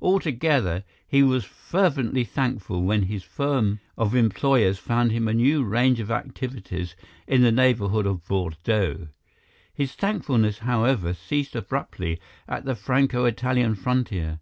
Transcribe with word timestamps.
Altogether, 0.00 0.84
he 1.08 1.24
was 1.24 1.42
fervently 1.44 2.22
thankful 2.22 2.84
when 2.84 3.02
his 3.02 3.24
firm 3.24 3.80
of 3.98 4.14
employers 4.14 4.78
found 4.78 5.10
him 5.10 5.26
a 5.26 5.34
new 5.34 5.64
range 5.64 5.98
of 5.98 6.08
activities 6.08 6.94
in 7.26 7.42
the 7.42 7.50
neighbourhood 7.50 8.06
of 8.06 8.24
Bordeaux. 8.28 9.08
His 9.74 9.94
thankfulness, 9.96 10.58
however, 10.58 11.12
ceased 11.14 11.56
abruptly 11.56 12.20
at 12.46 12.64
the 12.64 12.76
Franco 12.76 13.24
Italian 13.24 13.74
frontier. 13.74 14.38